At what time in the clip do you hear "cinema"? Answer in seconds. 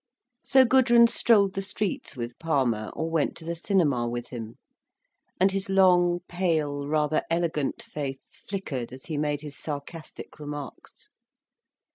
3.53-4.09